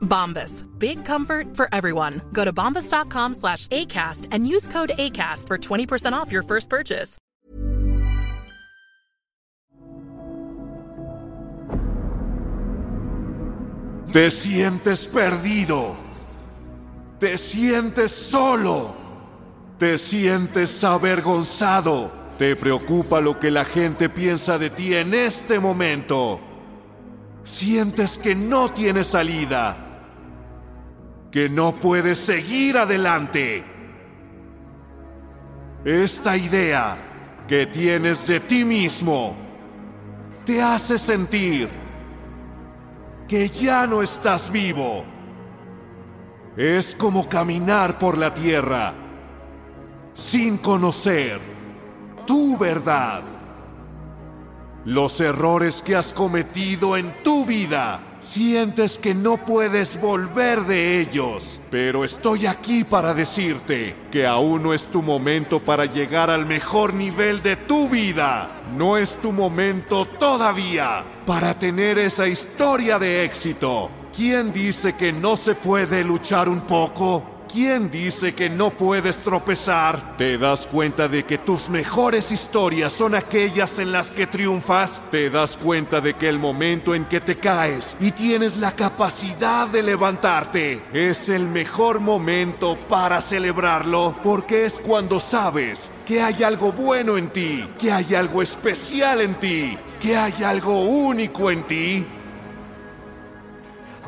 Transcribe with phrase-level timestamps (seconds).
[0.00, 0.64] Bombas.
[0.78, 2.20] Big comfort for everyone.
[2.32, 7.18] Go to bombas.com slash ACAST and use code ACAST for 20% off your first purchase.
[14.12, 15.94] Te sientes perdido.
[17.20, 18.92] Te sientes solo.
[19.78, 22.10] Te sientes avergonzado.
[22.36, 26.40] Te preocupa lo que la gente piensa de ti en este momento.
[27.44, 29.89] Sientes que no tienes salida.
[31.30, 33.64] Que no puedes seguir adelante.
[35.84, 36.96] Esta idea
[37.48, 39.36] que tienes de ti mismo
[40.44, 41.68] te hace sentir
[43.28, 45.04] que ya no estás vivo.
[46.56, 48.92] Es como caminar por la tierra
[50.14, 51.40] sin conocer
[52.26, 53.22] tu verdad.
[54.84, 61.60] Los errores que has cometido en tu vida, sientes que no puedes volver de ellos.
[61.70, 66.94] Pero estoy aquí para decirte que aún no es tu momento para llegar al mejor
[66.94, 68.50] nivel de tu vida.
[68.76, 73.90] No es tu momento todavía para tener esa historia de éxito.
[74.14, 77.29] ¿Quién dice que no se puede luchar un poco?
[77.52, 80.16] ¿Quién dice que no puedes tropezar?
[80.16, 85.02] ¿Te das cuenta de que tus mejores historias son aquellas en las que triunfas?
[85.10, 89.66] ¿Te das cuenta de que el momento en que te caes y tienes la capacidad
[89.66, 94.14] de levantarte es el mejor momento para celebrarlo?
[94.22, 99.34] Porque es cuando sabes que hay algo bueno en ti, que hay algo especial en
[99.34, 102.06] ti, que hay algo único en ti.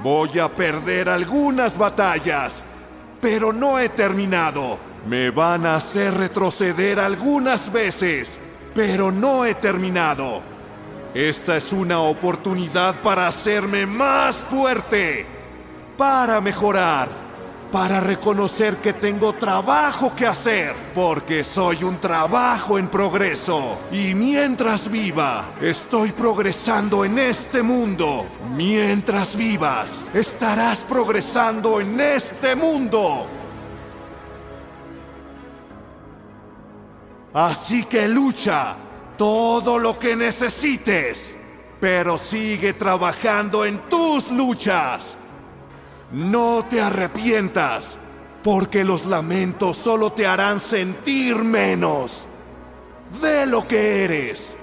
[0.00, 2.62] Voy a perder algunas batallas,
[3.22, 4.78] pero no he terminado.
[5.06, 8.40] Me van a hacer retroceder algunas veces,
[8.74, 10.42] pero no he terminado.
[11.14, 15.24] Esta es una oportunidad para hacerme más fuerte,
[15.96, 17.08] para mejorar,
[17.72, 23.78] para reconocer que tengo trabajo que hacer, porque soy un trabajo en progreso.
[23.90, 28.26] Y mientras viva, estoy progresando en este mundo.
[28.54, 33.26] Mientras vivas, estarás progresando en este mundo.
[37.32, 38.76] Así que lucha
[39.16, 41.38] todo lo que necesites,
[41.80, 45.16] pero sigue trabajando en tus luchas.
[46.12, 47.98] No te arrepientas,
[48.42, 52.26] porque los lamentos solo te harán sentir menos
[53.22, 54.54] de lo que eres.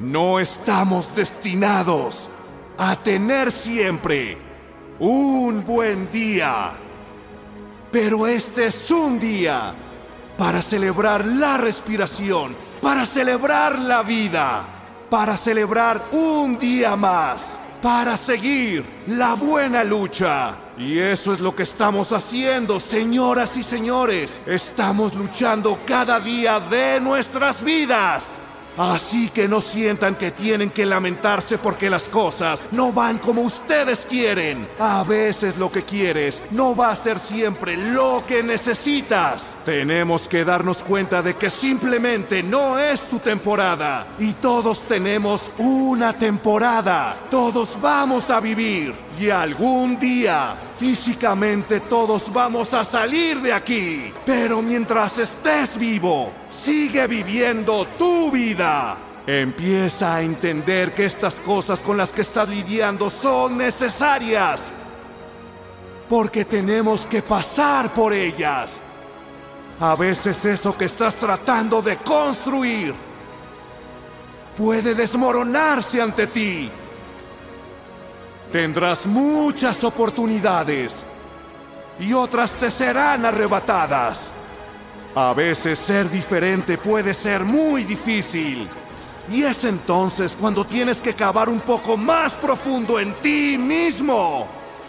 [0.00, 2.28] No estamos destinados
[2.78, 4.38] a tener siempre
[4.98, 6.72] un buen día,
[7.92, 9.72] pero este es un día
[10.36, 14.64] para celebrar la respiración, para celebrar la vida,
[15.08, 20.56] para celebrar un día más, para seguir la buena lucha.
[20.78, 24.40] Y eso es lo que estamos haciendo, señoras y señores.
[24.46, 28.38] Estamos luchando cada día de nuestras vidas.
[28.76, 34.06] Así que no sientan que tienen que lamentarse porque las cosas no van como ustedes
[34.06, 34.68] quieren.
[34.78, 39.54] A veces lo que quieres no va a ser siempre lo que necesitas.
[39.64, 44.06] Tenemos que darnos cuenta de que simplemente no es tu temporada.
[44.18, 47.16] Y todos tenemos una temporada.
[47.30, 48.94] Todos vamos a vivir.
[49.18, 54.12] Y algún día, físicamente todos vamos a salir de aquí.
[54.24, 58.96] Pero mientras estés vivo, sigue viviendo tu vida.
[59.26, 64.70] Empieza a entender que estas cosas con las que estás lidiando son necesarias.
[66.08, 68.82] Porque tenemos que pasar por ellas.
[69.78, 72.94] A veces eso que estás tratando de construir
[74.56, 76.70] puede desmoronarse ante ti.
[78.52, 81.04] Tendrás muchas oportunidades
[82.00, 84.32] y otras te serán arrebatadas.
[85.14, 88.68] A veces ser diferente puede ser muy difícil.
[89.30, 94.46] Y es entonces cuando tienes que cavar un poco más profundo en ti mismo.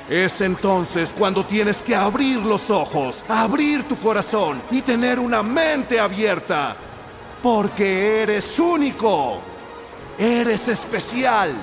[0.09, 5.99] Es entonces cuando tienes que abrir los ojos, abrir tu corazón y tener una mente
[5.99, 6.75] abierta.
[7.41, 9.41] Porque eres único.
[10.19, 11.55] Eres especial.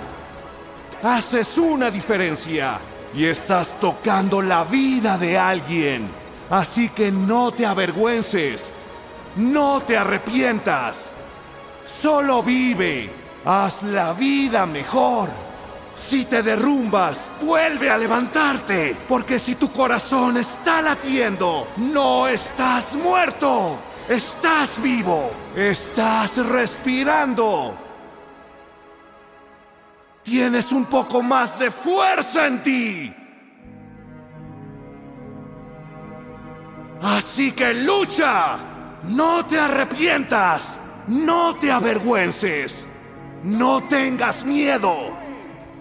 [1.02, 2.81] Haces una diferencia
[3.14, 6.17] y estás tocando la vida de alguien.
[6.50, 8.72] Así que no te avergüences.
[9.36, 11.10] No te arrepientas.
[11.84, 13.10] Solo vive.
[13.44, 15.28] Haz la vida mejor.
[15.94, 18.96] Si te derrumbas, vuelve a levantarte.
[19.08, 23.78] Porque si tu corazón está latiendo, no estás muerto.
[24.08, 25.30] Estás vivo.
[25.56, 27.76] Estás respirando.
[30.22, 33.17] Tienes un poco más de fuerza en ti.
[37.02, 38.58] Así que lucha.
[39.04, 40.78] No te arrepientas.
[41.06, 42.86] No te avergüences.
[43.42, 45.10] No tengas miedo.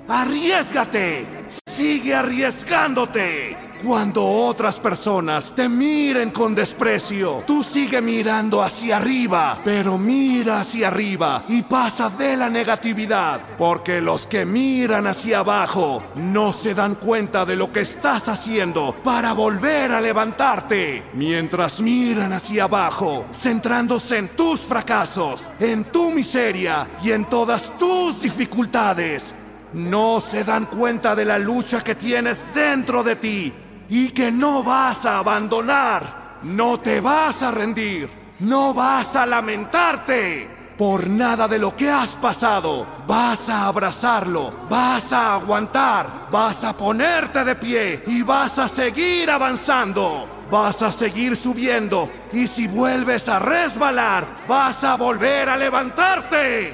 [0.07, 1.25] Arriesgate.
[1.65, 3.66] Sigue arriesgándote.
[3.83, 10.87] Cuando otras personas te miren con desprecio, tú sigue mirando hacia arriba, pero mira hacia
[10.87, 16.95] arriba y pasa de la negatividad, porque los que miran hacia abajo no se dan
[16.95, 24.17] cuenta de lo que estás haciendo para volver a levantarte, mientras miran hacia abajo, centrándose
[24.17, 29.35] en tus fracasos, en tu miseria y en todas tus dificultades.
[29.73, 33.53] No se dan cuenta de la lucha que tienes dentro de ti
[33.89, 40.55] y que no vas a abandonar, no te vas a rendir, no vas a lamentarte.
[40.77, 46.77] Por nada de lo que has pasado, vas a abrazarlo, vas a aguantar, vas a
[46.77, 50.29] ponerte de pie y vas a seguir avanzando.
[50.49, 56.73] Vas a seguir subiendo y si vuelves a resbalar, vas a volver a levantarte.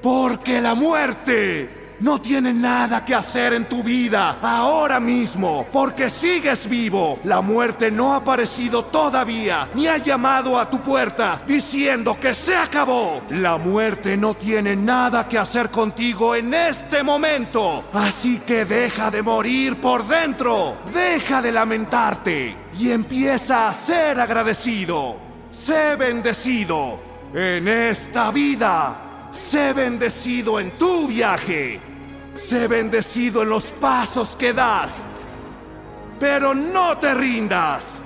[0.00, 6.68] Porque la muerte no tiene nada que hacer en tu vida ahora mismo, porque sigues
[6.68, 7.18] vivo.
[7.24, 12.56] La muerte no ha aparecido todavía, ni ha llamado a tu puerta diciendo que se
[12.56, 13.22] acabó.
[13.30, 17.84] La muerte no tiene nada que hacer contigo en este momento.
[17.92, 25.16] Así que deja de morir por dentro, deja de lamentarte y empieza a ser agradecido.
[25.50, 27.00] Sé bendecido
[27.34, 29.28] en esta vida.
[29.32, 31.89] Sé bendecido en tu viaje.
[32.40, 35.02] Sé bendecido en los pasos que das.
[36.18, 37.98] Pero no te rindas.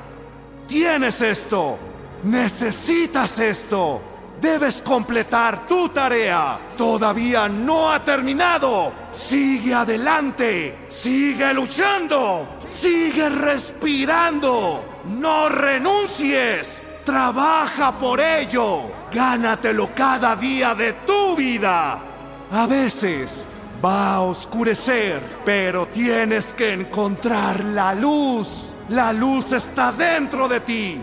[0.66, 1.78] Tienes esto.
[2.24, 4.02] Necesitas esto.
[4.40, 6.58] Debes completar tu tarea.
[6.76, 8.92] Todavía no ha terminado.
[9.12, 10.86] Sigue adelante.
[10.88, 12.58] Sigue luchando.
[12.66, 14.84] Sigue respirando.
[15.04, 16.82] No renuncies.
[17.04, 18.90] Trabaja por ello.
[19.12, 22.02] Gánatelo cada día de tu vida.
[22.50, 23.46] A veces
[23.84, 28.70] va a oscurecer, pero tienes que encontrar la luz.
[28.88, 31.02] La luz está dentro de ti.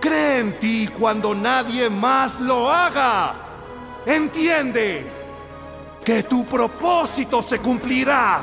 [0.00, 3.34] Cree en ti cuando nadie más lo haga.
[4.06, 5.04] Entiende
[6.04, 8.40] que tu propósito se cumplirá.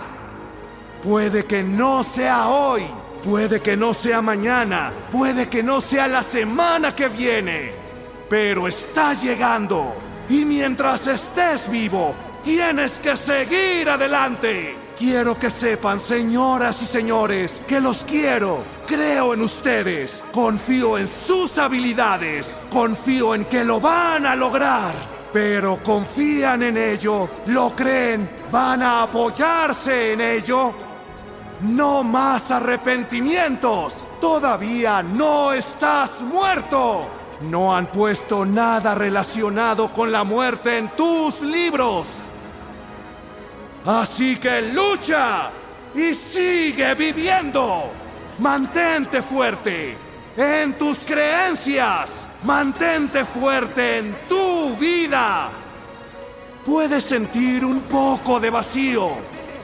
[1.04, 2.84] Puede que no sea hoy,
[3.24, 7.72] puede que no sea mañana, puede que no sea la semana que viene,
[8.30, 9.96] pero está llegando.
[10.30, 14.76] Y mientras estés vivo, Tienes que seguir adelante.
[14.98, 18.64] Quiero que sepan, señoras y señores, que los quiero.
[18.86, 20.24] Creo en ustedes.
[20.34, 22.60] Confío en sus habilidades.
[22.70, 24.94] Confío en que lo van a lograr.
[25.32, 30.74] Pero confían en ello, lo creen, van a apoyarse en ello.
[31.62, 34.08] No más arrepentimientos.
[34.20, 37.06] Todavía no estás muerto.
[37.42, 42.06] No han puesto nada relacionado con la muerte en tus libros.
[43.90, 45.50] Así que lucha
[45.96, 47.92] y sigue viviendo.
[48.38, 49.98] Mantente fuerte
[50.38, 52.28] en tus creencias.
[52.44, 55.50] Mantente fuerte en tu vida.
[56.64, 59.10] Puedes sentir un poco de vacío.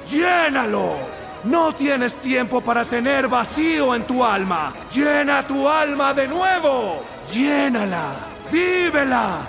[0.10, 0.96] Llénalo.
[1.44, 4.74] No tienes tiempo para tener vacío en tu alma.
[4.92, 7.04] Llena tu alma de nuevo.
[7.32, 8.16] Llénala.
[8.52, 9.48] Vívela.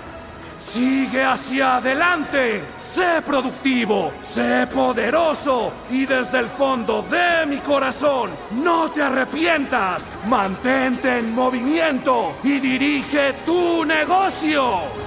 [0.67, 8.91] Sigue hacia adelante, sé productivo, sé poderoso y desde el fondo de mi corazón, no
[8.91, 15.06] te arrepientas, mantente en movimiento y dirige tu negocio.